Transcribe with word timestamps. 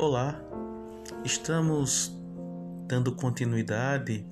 Olá, 0.00 0.40
estamos 1.24 2.12
dando 2.86 3.10
continuidade 3.16 4.24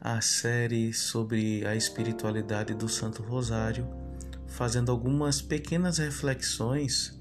à 0.00 0.22
série 0.22 0.90
sobre 0.94 1.66
a 1.66 1.76
espiritualidade 1.76 2.72
do 2.72 2.88
Santo 2.88 3.22
Rosário, 3.22 3.86
fazendo 4.46 4.90
algumas 4.90 5.42
pequenas 5.42 5.98
reflexões 5.98 7.20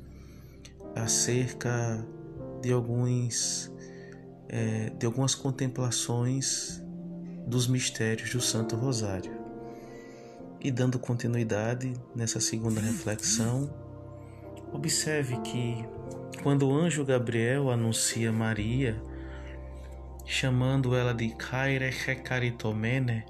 acerca 0.96 2.02
de 2.62 2.72
alguns 2.72 3.70
é, 4.48 4.92
de 4.92 5.06
algumas 5.06 5.36
contemplações 5.36 6.82
dos 7.46 7.68
mistérios 7.68 8.30
do 8.30 8.40
Santo 8.40 8.78
Rosário. 8.78 9.34
E 10.62 10.72
dando 10.72 10.98
continuidade 10.98 11.92
nessa 12.16 12.40
segunda 12.40 12.80
reflexão, 12.80 13.70
observe 14.72 15.36
que 15.42 15.86
quando 16.36 16.68
o 16.68 16.74
anjo 16.74 17.04
Gabriel 17.06 17.70
anuncia 17.70 18.32
Maria, 18.32 19.02
chamando 20.26 20.96
ela 20.96 21.14
de 21.14 21.30
Kaire 21.36 21.86
Hekaritomene, 21.86 23.24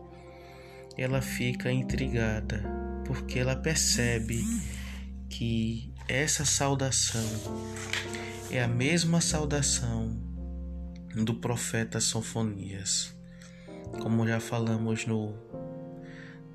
ela 0.97 1.21
fica 1.21 1.71
intrigada, 1.71 2.63
porque 3.05 3.39
ela 3.39 3.55
percebe 3.55 4.43
que 5.29 5.93
essa 6.07 6.45
saudação 6.45 7.25
é 8.51 8.61
a 8.61 8.67
mesma 8.67 9.19
saudação 9.19 10.17
do 11.15 11.35
profeta 11.35 11.99
Sofonias 11.99 13.15
como 14.01 14.27
já 14.27 14.39
falamos 14.39 15.05
no, 15.05 15.33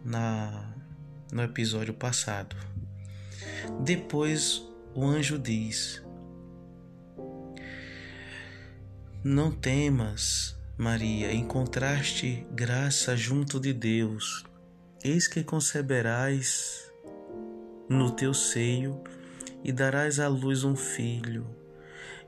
na, 0.05 0.75
no 1.33 1.43
episódio 1.43 1.95
passado. 1.95 2.57
Depois 3.81 4.63
o 4.95 5.05
anjo 5.05 5.39
diz: 5.39 6.03
Não 9.23 9.51
temas, 9.51 10.57
Maria, 10.79 11.31
encontraste 11.31 12.47
graça 12.53 13.15
junto 13.15 13.61
de 13.61 13.71
Deus. 13.71 14.47
Eis 15.05 15.29
que 15.29 15.45
conceberás 15.45 16.91
no 17.87 18.13
teu 18.13 18.33
seio 18.33 19.05
e 19.63 19.73
darás 19.73 20.19
à 20.19 20.27
luz 20.27 20.65
um 20.65 20.75
filho, 20.75 21.47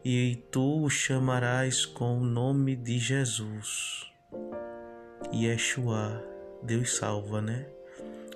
e 0.05 0.45
tu 0.51 0.83
o 0.83 0.91
chamarás 0.91 1.87
com 1.87 2.19
o 2.19 2.25
nome 2.25 2.77
de 2.77 2.99
Jesus. 2.99 4.13
Yeshua, 5.33 6.23
Deus 6.63 6.95
salva, 6.95 7.41
né? 7.41 7.65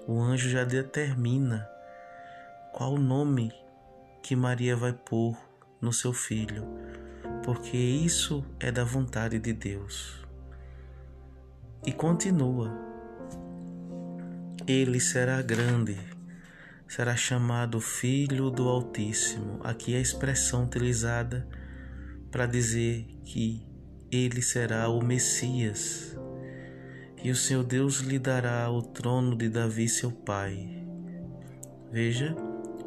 O 0.06 0.18
anjo 0.18 0.48
já 0.48 0.64
determina 0.64 1.68
qual 2.72 2.94
o 2.94 2.98
nome 2.98 3.52
que 4.22 4.34
Maria 4.34 4.74
vai 4.74 4.94
pôr 4.94 5.36
no 5.78 5.92
seu 5.92 6.14
filho, 6.14 6.64
porque 7.46 7.76
isso 7.76 8.44
é 8.58 8.72
da 8.72 8.82
vontade 8.82 9.38
de 9.38 9.52
Deus. 9.52 10.26
E 11.86 11.92
continua: 11.92 12.76
Ele 14.66 14.98
será 14.98 15.40
grande, 15.40 15.96
será 16.88 17.14
chamado 17.14 17.80
Filho 17.80 18.50
do 18.50 18.68
Altíssimo. 18.68 19.60
Aqui 19.62 19.94
é 19.94 19.98
a 19.98 20.00
expressão 20.00 20.64
utilizada 20.64 21.48
para 22.32 22.46
dizer 22.46 23.06
que 23.24 23.64
ele 24.10 24.42
será 24.42 24.88
o 24.88 25.00
Messias, 25.00 26.18
e 27.22 27.30
o 27.30 27.36
Senhor 27.36 27.62
Deus 27.62 28.00
lhe 28.00 28.18
dará 28.18 28.68
o 28.70 28.82
trono 28.82 29.36
de 29.36 29.48
Davi, 29.48 29.88
seu 29.88 30.10
pai. 30.10 30.84
Veja, 31.92 32.34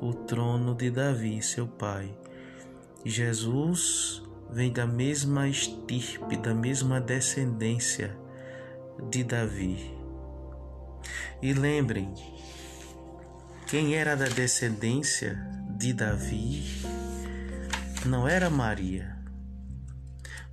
o 0.02 0.14
trono 0.14 0.76
de 0.76 0.92
Davi, 0.92 1.42
seu 1.42 1.66
pai. 1.66 2.14
Jesus 3.06 4.22
vem 4.52 4.72
da 4.72 4.86
mesma 4.86 5.48
estirpe, 5.48 6.38
da 6.38 6.54
mesma 6.54 7.00
descendência 7.00 8.16
de 9.10 9.24
Davi. 9.24 9.94
E 11.42 11.54
lembrem, 11.54 12.14
quem 13.68 13.96
era 13.96 14.16
da 14.16 14.28
descendência 14.28 15.40
de 15.78 15.94
Davi 15.94 16.82
não 18.06 18.28
era 18.28 18.50
Maria. 18.50 19.18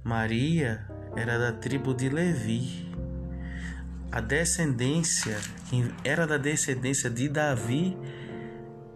Maria 0.05 0.87
era 1.17 1.39
da 1.39 1.53
tribo 1.53 1.93
de 1.95 2.09
Levi 2.09 2.87
a 4.17 4.21
descendência, 4.23 5.39
quem 5.69 5.93
era 6.03 6.27
da 6.27 6.39
descendência 6.39 7.11
de 7.11 7.29
Davi, 7.29 7.97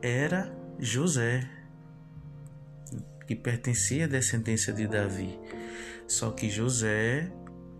era 0.00 0.50
José, 0.78 1.46
que 3.30 3.36
pertencia 3.36 4.06
à 4.06 4.08
descendência 4.08 4.72
de 4.72 4.88
Davi. 4.88 5.38
Só 6.08 6.32
que 6.32 6.50
José 6.50 7.30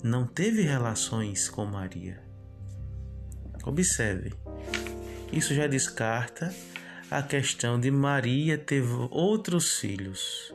não 0.01 0.25
teve 0.25 0.63
relações 0.63 1.49
com 1.49 1.67
Maria. 1.67 2.23
Observe, 3.65 4.33
isso 5.33 5.53
já 5.53 5.67
descarta 5.67 6.55
a 7.11 7.21
questão 7.21 7.81
de 7.81 7.91
Maria 7.91 8.57
ter 8.57 8.85
outros 9.11 9.81
filhos, 9.81 10.55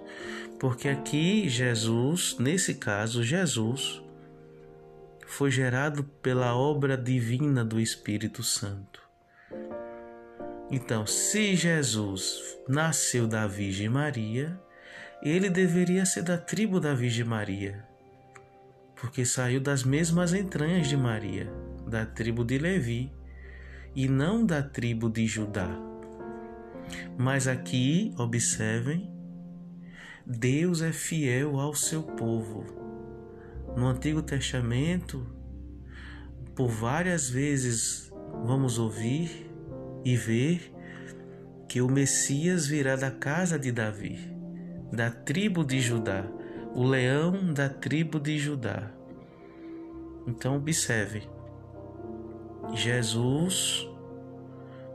porque 0.61 0.87
aqui 0.87 1.49
Jesus, 1.49 2.37
nesse 2.39 2.75
caso, 2.75 3.21
Jesus 3.21 4.01
foi 5.27 5.51
gerado 5.51 6.05
pela 6.23 6.55
obra 6.55 6.95
divina 6.95 7.65
do 7.65 7.81
Espírito 7.81 8.41
Santo. 8.43 9.01
Então, 10.71 11.05
se 11.05 11.53
Jesus 11.53 12.57
nasceu 12.65 13.27
da 13.27 13.45
Virgem 13.45 13.89
Maria, 13.89 14.57
ele 15.21 15.49
deveria 15.49 16.05
ser 16.05 16.23
da 16.23 16.37
tribo 16.37 16.79
da 16.79 16.93
Virgem 16.93 17.25
Maria, 17.25 17.83
porque 18.95 19.25
saiu 19.25 19.59
das 19.59 19.83
mesmas 19.83 20.33
entranhas 20.33 20.87
de 20.87 20.97
Maria, 20.97 21.51
da 21.87 22.05
tribo 22.05 22.43
de 22.43 22.57
Levi, 22.57 23.11
e 23.95 24.07
não 24.07 24.45
da 24.45 24.61
tribo 24.61 25.09
de 25.09 25.25
Judá. 25.25 25.69
Mas 27.17 27.47
aqui, 27.47 28.13
observem, 28.17 29.09
Deus 30.25 30.81
é 30.81 30.91
fiel 30.91 31.59
ao 31.59 31.73
seu 31.73 32.03
povo 32.03 32.85
no 33.75 33.87
Antigo 33.87 34.21
Testamento, 34.21 35.25
por 36.55 36.69
várias 36.69 37.29
vezes 37.29 38.11
vamos 38.45 38.79
ouvir 38.79 39.51
e 40.03 40.15
ver 40.15 40.73
que 41.67 41.81
o 41.81 41.89
Messias 41.89 42.67
virá 42.67 42.95
da 42.95 43.11
casa 43.11 43.59
de 43.59 43.71
Davi, 43.71 44.34
da 44.91 45.09
tribo 45.09 45.63
de 45.63 45.79
Judá, 45.79 46.25
o 46.73 46.83
leão 46.83 47.53
da 47.53 47.69
tribo 47.69 48.19
de 48.19 48.37
Judá. 48.37 48.91
Então, 50.27 50.57
observe: 50.57 51.27
Jesus 52.73 53.87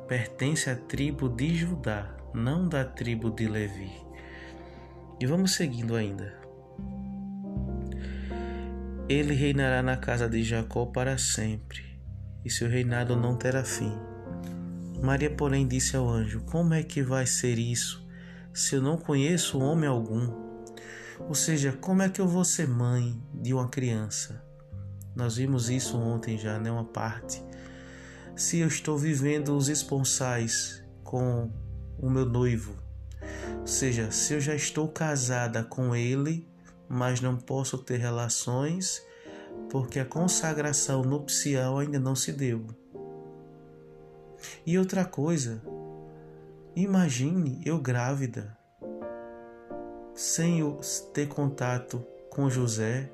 pertence 0.09 0.69
à 0.69 0.77
tribo 0.77 1.29
de 1.29 1.55
Judá, 1.55 2.17
não 2.35 2.69
da 2.69 2.85
tribo 2.85 3.31
de 3.31 3.47
Levi. 3.47 3.93
E 5.21 5.27
vamos 5.27 5.53
seguindo 5.55 5.95
ainda. 5.95 6.41
Ele 9.09 9.35
reinará 9.35 9.83
na 9.83 9.97
casa 9.97 10.29
de 10.29 10.43
Jacó 10.43 10.87
para 10.87 11.19
sempre, 11.19 11.83
e 12.45 12.51
seu 12.51 12.69
reinado 12.69 13.17
não 13.17 13.37
terá 13.37 13.65
fim. 13.65 13.93
Maria, 15.03 15.31
porém, 15.31 15.67
disse 15.67 15.97
ao 15.97 16.09
anjo: 16.09 16.43
Como 16.43 16.75
é 16.75 16.83
que 16.83 17.03
vai 17.03 17.27
ser 17.27 17.59
isso, 17.59 18.07
se 18.53 18.77
eu 18.77 18.83
não 18.83 18.97
conheço 18.97 19.59
homem 19.59 19.89
algum? 19.89 20.51
Ou 21.21 21.35
seja, 21.35 21.73
como 21.73 22.03
é 22.03 22.09
que 22.09 22.21
eu 22.21 22.27
vou 22.27 22.45
ser 22.45 22.67
mãe 22.69 23.21
de 23.35 23.53
uma 23.53 23.69
criança? 23.69 24.43
Nós 25.15 25.37
vimos 25.37 25.69
isso 25.69 25.99
ontem 25.99 26.39
já, 26.39 26.59
né? 26.59 26.71
Uma 26.71 26.85
parte. 26.85 27.43
Se 28.35 28.59
eu 28.59 28.69
estou 28.69 28.97
vivendo 28.97 29.57
os 29.57 29.69
esponsais 29.69 30.83
com 31.05 31.51
o 31.99 32.09
meu 32.09 32.25
noivo, 32.25 32.75
ou 33.61 33.67
seja, 33.67 34.11
se 34.11 34.35
eu 34.35 34.41
já 34.41 34.55
estou 34.55 34.89
casada 34.89 35.63
com 35.63 35.95
ele, 35.95 36.49
mas 36.89 37.21
não 37.21 37.37
posso 37.37 37.77
ter 37.79 37.99
relações 37.99 39.03
porque 39.71 40.01
a 40.01 40.05
consagração 40.05 41.03
nupcial 41.03 41.79
ainda 41.79 41.99
não 41.99 42.17
se 42.17 42.33
deu. 42.33 42.67
E 44.67 44.79
outra 44.79 45.05
coisa, 45.05 45.63
imagine 46.77 47.61
eu 47.65 47.79
grávida, 47.79 48.57
sem 50.15 50.61
ter 51.13 51.29
contato 51.29 52.05
com 52.31 52.49
José, 52.51 53.11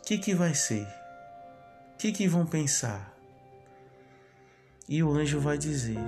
o 0.00 0.04
que, 0.04 0.18
que 0.18 0.34
vai 0.34 0.54
ser? 0.54 0.86
O 1.94 1.96
que, 1.98 2.12
que 2.12 2.28
vão 2.28 2.46
pensar? 2.46 3.14
E 4.88 5.02
o 5.02 5.10
anjo 5.10 5.40
vai 5.40 5.58
dizer: 5.58 5.98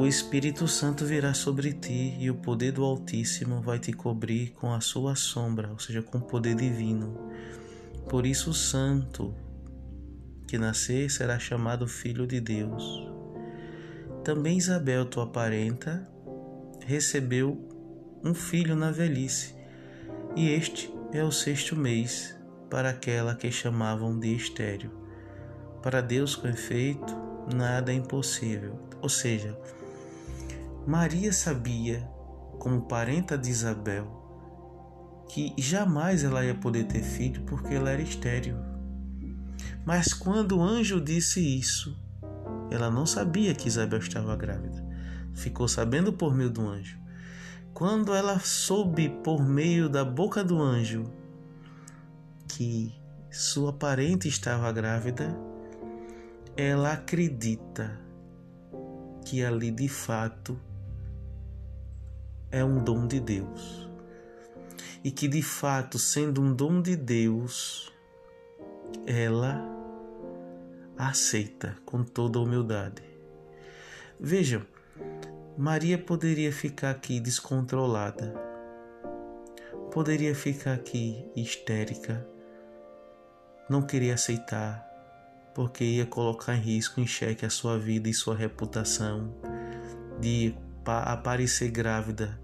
O 0.00 0.06
Espírito 0.06 0.68
Santo 0.68 1.04
virá 1.04 1.34
sobre 1.34 1.72
ti 1.72 2.16
e 2.20 2.30
o 2.30 2.36
poder 2.36 2.70
do 2.70 2.84
Altíssimo 2.84 3.60
vai 3.60 3.80
te 3.80 3.92
cobrir 3.92 4.50
com 4.52 4.72
a 4.72 4.80
sua 4.80 5.16
sombra, 5.16 5.70
ou 5.70 5.78
seja, 5.80 6.00
com 6.00 6.18
o 6.18 6.22
poder 6.22 6.54
divino. 6.54 7.18
Por 8.08 8.24
isso, 8.24 8.50
o 8.50 8.54
Santo 8.54 9.34
que 10.48 10.56
nascer 10.56 11.10
será 11.10 11.38
chamado 11.38 11.86
Filho 11.86 12.26
de 12.26 12.40
Deus. 12.40 13.06
Também 14.24 14.56
Isabel, 14.56 15.04
tua 15.04 15.26
parenta, 15.26 16.08
recebeu 16.86 17.68
um 18.24 18.32
filho 18.32 18.74
na 18.74 18.90
velhice, 18.90 19.54
e 20.34 20.48
este 20.48 20.90
é 21.12 21.22
o 21.22 21.30
sexto 21.30 21.76
mês 21.76 22.34
para 22.70 22.88
aquela 22.88 23.34
que 23.34 23.52
chamavam 23.52 24.18
de 24.18 24.34
estéreo. 24.34 24.90
Para 25.82 26.00
Deus, 26.00 26.34
com 26.34 26.48
efeito, 26.48 27.14
nada 27.54 27.92
é 27.92 27.94
impossível. 27.94 28.80
Ou 29.02 29.08
seja, 29.08 29.56
Maria 30.86 31.30
sabia, 31.30 32.00
como 32.58 32.88
parenta 32.88 33.36
de 33.36 33.50
Isabel, 33.50 34.06
que 35.28 35.54
jamais 35.58 36.24
ela 36.24 36.42
ia 36.42 36.54
poder 36.54 36.84
ter 36.84 37.02
filho 37.02 37.42
porque 37.42 37.74
ela 37.74 37.90
era 37.90 38.00
estéril. 38.00 38.67
Mas 39.88 40.12
quando 40.12 40.58
o 40.58 40.62
anjo 40.62 41.00
disse 41.00 41.40
isso, 41.40 41.96
ela 42.70 42.90
não 42.90 43.06
sabia 43.06 43.54
que 43.54 43.68
Isabel 43.68 44.00
estava 44.00 44.36
grávida. 44.36 44.84
Ficou 45.32 45.66
sabendo 45.66 46.12
por 46.12 46.34
meio 46.34 46.50
do 46.50 46.60
anjo. 46.68 46.98
Quando 47.72 48.12
ela 48.12 48.38
soube 48.38 49.08
por 49.24 49.42
meio 49.42 49.88
da 49.88 50.04
boca 50.04 50.44
do 50.44 50.60
anjo 50.60 51.10
que 52.46 52.94
sua 53.30 53.72
parente 53.72 54.28
estava 54.28 54.70
grávida, 54.72 55.34
ela 56.54 56.92
acredita 56.92 57.98
que 59.24 59.42
ali 59.42 59.70
de 59.70 59.88
fato 59.88 60.60
é 62.50 62.62
um 62.62 62.84
dom 62.84 63.06
de 63.06 63.20
Deus. 63.20 63.88
E 65.02 65.10
que 65.10 65.26
de 65.26 65.40
fato, 65.40 65.98
sendo 65.98 66.42
um 66.42 66.52
dom 66.52 66.82
de 66.82 66.94
Deus, 66.94 67.90
ela 69.06 69.77
aceita 70.98 71.76
com 71.86 72.02
toda 72.02 72.40
humildade. 72.40 73.02
Vejam, 74.18 74.66
Maria 75.56 75.96
poderia 75.96 76.52
ficar 76.52 76.90
aqui 76.90 77.20
descontrolada, 77.20 78.34
poderia 79.92 80.34
ficar 80.34 80.74
aqui 80.74 81.24
histérica, 81.36 82.26
não 83.70 83.82
queria 83.82 84.14
aceitar, 84.14 84.84
porque 85.54 85.84
ia 85.84 86.06
colocar 86.06 86.56
em 86.56 86.60
risco, 86.60 87.00
em 87.00 87.06
xeque 87.06 87.46
a 87.46 87.50
sua 87.50 87.78
vida 87.78 88.08
e 88.08 88.14
sua 88.14 88.34
reputação, 88.34 89.32
de 90.20 90.54
aparecer 90.84 91.70
grávida 91.70 92.40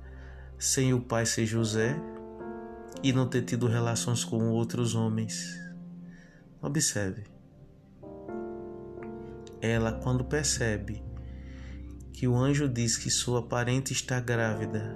sem 0.58 0.94
o 0.94 1.00
pai 1.00 1.26
ser 1.26 1.46
José 1.46 1.96
e 3.02 3.12
não 3.12 3.28
ter 3.28 3.42
tido 3.42 3.66
relações 3.66 4.24
com 4.24 4.48
outros 4.50 4.94
homens. 4.94 5.58
Observe. 6.62 7.33
Ela, 9.66 9.92
quando 9.92 10.26
percebe 10.26 11.02
que 12.12 12.28
o 12.28 12.36
anjo 12.36 12.68
diz 12.68 12.98
que 12.98 13.08
sua 13.10 13.40
parente 13.40 13.94
está 13.94 14.20
grávida, 14.20 14.94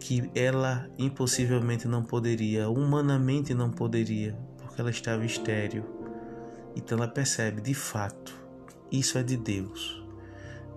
que 0.00 0.30
ela 0.34 0.88
impossivelmente 0.96 1.86
não 1.86 2.02
poderia, 2.02 2.70
humanamente 2.70 3.52
não 3.52 3.70
poderia, 3.70 4.32
porque 4.56 4.80
ela 4.80 4.88
estava 4.88 5.22
estéril. 5.26 5.84
Então 6.74 6.96
ela 6.96 7.06
percebe, 7.06 7.60
de 7.60 7.74
fato, 7.74 8.34
isso 8.90 9.18
é 9.18 9.22
de 9.22 9.36
Deus. 9.36 10.02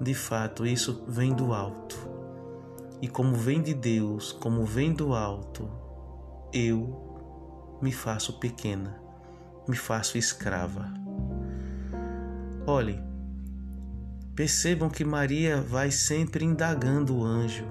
De 0.02 0.14
fato, 0.14 0.66
isso 0.66 1.06
vem 1.08 1.34
do 1.34 1.54
alto. 1.54 1.98
E 3.02 3.08
como 3.08 3.36
vem 3.36 3.62
de 3.62 3.74
Deus, 3.74 4.34
como 4.34 4.66
vem 4.66 4.92
do 4.92 5.16
alto, 5.16 5.72
eu 6.52 7.80
me 7.82 7.94
faço 7.94 8.38
pequena, 8.38 9.02
me 9.66 9.78
faço 9.78 10.18
escrava. 10.18 11.01
Olhe, 12.74 12.98
Percebam 14.34 14.90
que 14.90 15.04
Maria 15.04 15.62
vai 15.62 15.92
sempre 15.92 16.46
indagando 16.46 17.18
o 17.18 17.24
anjo. 17.26 17.66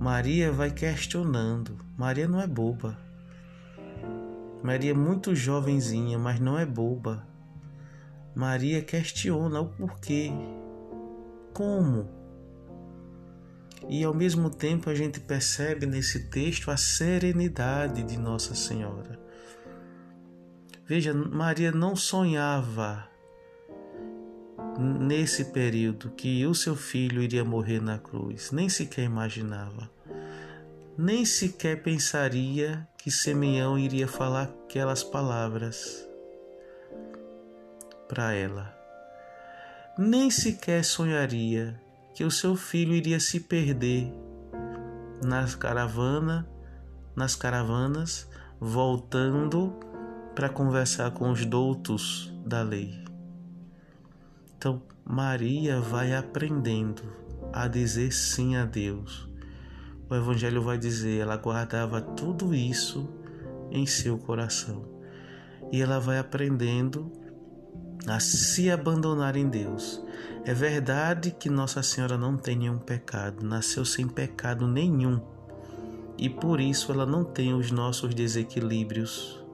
Maria 0.00 0.50
vai 0.50 0.70
questionando. 0.70 1.76
Maria 1.94 2.26
não 2.26 2.40
é 2.40 2.46
boba. 2.46 2.98
Maria 4.62 4.92
é 4.92 4.94
muito 4.94 5.34
jovenzinha, 5.34 6.18
mas 6.18 6.40
não 6.40 6.58
é 6.58 6.64
boba. 6.64 7.26
Maria 8.34 8.80
questiona 8.80 9.60
o 9.60 9.68
porquê. 9.68 10.32
Como? 11.52 12.08
E 13.86 14.02
ao 14.02 14.14
mesmo 14.14 14.48
tempo 14.48 14.88
a 14.88 14.94
gente 14.94 15.20
percebe 15.20 15.84
nesse 15.84 16.30
texto 16.30 16.70
a 16.70 16.78
serenidade 16.78 18.02
de 18.02 18.16
Nossa 18.16 18.54
Senhora. 18.54 19.20
Veja, 20.86 21.12
Maria 21.12 21.70
não 21.70 21.94
sonhava 21.94 23.11
nesse 24.78 25.46
período 25.46 26.10
que 26.10 26.46
o 26.46 26.54
seu 26.54 26.74
filho 26.74 27.22
iria 27.22 27.44
morrer 27.44 27.80
na 27.80 27.98
cruz, 27.98 28.50
nem 28.50 28.68
sequer 28.68 29.04
imaginava. 29.04 29.90
Nem 30.96 31.24
sequer 31.24 31.82
pensaria 31.82 32.86
que 32.98 33.10
Simeão 33.10 33.78
iria 33.78 34.06
falar 34.06 34.44
aquelas 34.64 35.02
palavras 35.02 36.06
para 38.08 38.32
ela. 38.32 38.76
Nem 39.98 40.30
sequer 40.30 40.84
sonharia 40.84 41.80
que 42.14 42.24
o 42.24 42.30
seu 42.30 42.56
filho 42.56 42.92
iria 42.92 43.18
se 43.20 43.40
perder 43.40 44.12
nas 45.24 45.54
caravana, 45.54 46.46
nas 47.16 47.34
caravanas, 47.34 48.28
voltando 48.60 49.72
para 50.34 50.48
conversar 50.48 51.10
com 51.12 51.30
os 51.30 51.44
doutos 51.44 52.32
da 52.44 52.62
lei. 52.62 53.01
Então, 54.62 54.80
Maria 55.04 55.80
vai 55.80 56.14
aprendendo 56.14 57.02
a 57.52 57.66
dizer 57.66 58.12
sim 58.12 58.54
a 58.54 58.64
Deus. 58.64 59.28
O 60.08 60.14
Evangelho 60.14 60.62
vai 60.62 60.78
dizer, 60.78 61.18
ela 61.18 61.36
guardava 61.36 62.00
tudo 62.00 62.54
isso 62.54 63.08
em 63.72 63.84
seu 63.86 64.16
coração. 64.16 64.84
E 65.72 65.82
ela 65.82 65.98
vai 65.98 66.16
aprendendo 66.16 67.10
a 68.06 68.20
se 68.20 68.70
abandonar 68.70 69.34
em 69.36 69.48
Deus. 69.48 70.00
É 70.44 70.54
verdade 70.54 71.32
que 71.32 71.50
Nossa 71.50 71.82
Senhora 71.82 72.16
não 72.16 72.36
tem 72.36 72.54
nenhum 72.54 72.78
pecado, 72.78 73.44
nasceu 73.44 73.84
sem 73.84 74.06
pecado 74.06 74.68
nenhum. 74.68 75.20
E 76.16 76.30
por 76.30 76.60
isso 76.60 76.92
ela 76.92 77.04
não 77.04 77.24
tem 77.24 77.52
os 77.52 77.72
nossos 77.72 78.14
desequilíbrios, 78.14 79.44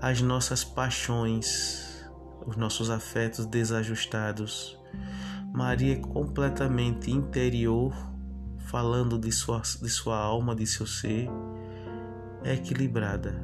as 0.00 0.22
nossas 0.22 0.64
paixões, 0.64 1.87
os 2.48 2.56
nossos 2.56 2.88
afetos 2.88 3.44
desajustados. 3.44 4.78
Maria 5.52 5.92
é 5.92 5.96
completamente 5.96 7.10
interior, 7.10 7.94
falando 8.70 9.18
de 9.18 9.30
sua, 9.30 9.60
de 9.60 9.88
sua 9.90 10.18
alma, 10.18 10.56
de 10.56 10.66
seu 10.66 10.86
ser, 10.86 11.28
é 12.42 12.54
equilibrada, 12.54 13.34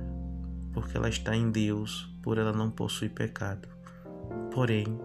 porque 0.73 0.97
ela 0.97 1.11
está 1.11 1.37
em 1.37 1.51
Deus, 1.51 2.11
por 2.23 2.39
ela 2.39 2.53
não 2.53 2.71
possui 2.71 3.11
pecado. 3.11 3.69
Porém, 4.51 4.99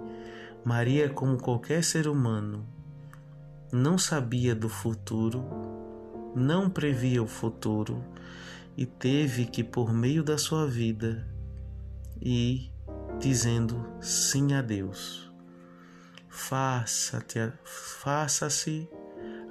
Maria, 0.63 1.09
como 1.09 1.37
qualquer 1.37 1.83
ser 1.83 2.07
humano, 2.07 2.65
não 3.71 3.97
sabia 3.97 4.55
do 4.55 4.69
futuro, 4.69 5.43
não 6.33 6.69
previa 6.69 7.21
o 7.21 7.27
futuro 7.27 8.01
e 8.77 8.85
teve 8.85 9.45
que, 9.45 9.61
por 9.61 9.93
meio 9.93 10.23
da 10.23 10.37
sua 10.37 10.65
vida, 10.65 11.27
ir 12.21 12.71
dizendo 13.17 13.85
sim 14.01 14.53
a 14.53 14.61
Deus. 14.61 15.31
Faça-se 16.27 17.51
faça 17.63 18.47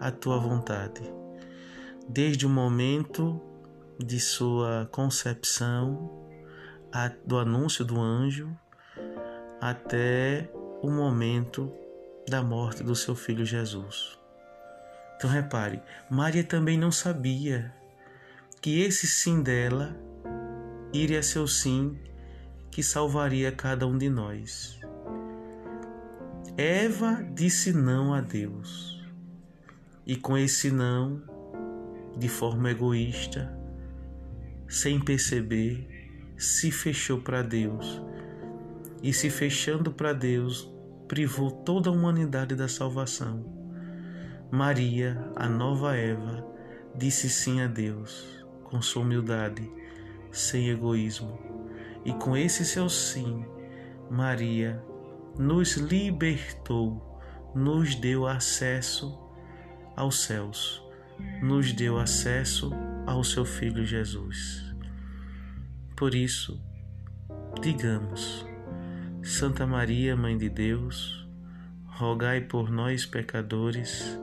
a 0.00 0.10
tua 0.10 0.38
vontade. 0.38 1.02
Desde 2.08 2.46
o 2.46 2.48
momento 2.48 3.40
de 3.98 4.20
sua 4.20 4.88
concepção, 4.92 6.28
a, 6.92 7.08
do 7.24 7.38
anúncio 7.38 7.84
do 7.84 8.00
anjo, 8.00 8.56
até 9.60 10.50
o 10.82 10.90
momento 10.90 11.72
da 12.28 12.42
morte 12.42 12.82
do 12.82 12.94
seu 12.94 13.14
filho 13.14 13.44
Jesus. 13.44 14.18
Então 15.16 15.28
repare, 15.28 15.82
Maria 16.08 16.44
também 16.44 16.78
não 16.78 16.92
sabia 16.92 17.74
que 18.60 18.80
esse 18.80 19.06
sim 19.06 19.42
dela 19.42 19.96
iria 20.92 21.22
ser 21.22 21.40
o 21.40 21.48
sim 21.48 21.98
que 22.78 22.82
salvaria 22.84 23.50
cada 23.50 23.88
um 23.88 23.98
de 23.98 24.08
nós. 24.08 24.78
Eva 26.56 27.26
disse 27.34 27.72
não 27.72 28.14
a 28.14 28.20
Deus, 28.20 29.02
e 30.06 30.14
com 30.14 30.38
esse 30.38 30.70
não, 30.70 31.20
de 32.16 32.28
forma 32.28 32.70
egoísta, 32.70 33.52
sem 34.68 35.00
perceber, 35.00 35.88
se 36.36 36.70
fechou 36.70 37.20
para 37.20 37.42
Deus, 37.42 38.00
e 39.02 39.12
se 39.12 39.28
fechando 39.28 39.90
para 39.90 40.12
Deus, 40.12 40.72
privou 41.08 41.50
toda 41.50 41.90
a 41.90 41.92
humanidade 41.92 42.54
da 42.54 42.68
salvação. 42.68 43.44
Maria, 44.52 45.18
a 45.34 45.48
nova 45.48 45.96
Eva, 45.96 46.46
disse 46.94 47.28
sim 47.28 47.60
a 47.60 47.66
Deus, 47.66 48.46
com 48.62 48.80
sua 48.80 49.02
humildade, 49.02 49.68
sem 50.30 50.70
egoísmo 50.70 51.57
e 52.04 52.12
com 52.12 52.36
esse 52.36 52.64
seu 52.64 52.88
sim, 52.88 53.44
Maria 54.10 54.82
nos 55.38 55.76
libertou 55.76 57.08
nos 57.54 57.94
deu 57.94 58.26
acesso 58.26 59.18
aos 59.96 60.20
céus, 60.20 60.82
nos 61.42 61.72
deu 61.72 61.98
acesso 61.98 62.70
ao 63.06 63.24
seu 63.24 63.44
Filho 63.44 63.84
Jesus. 63.84 64.64
Por 65.96 66.14
isso, 66.14 66.62
digamos, 67.60 68.46
Santa 69.22 69.66
Maria, 69.66 70.16
Mãe 70.16 70.36
de 70.36 70.48
Deus, 70.48 71.26
rogai 71.86 72.42
por 72.42 72.70
nós, 72.70 73.04
pecadores, 73.04 74.18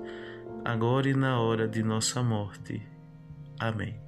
agora 0.64 1.10
e 1.10 1.14
na 1.14 1.40
hora 1.40 1.68
de 1.68 1.84
nossa 1.84 2.24
morte. 2.24 2.82
Amém. 3.60 4.05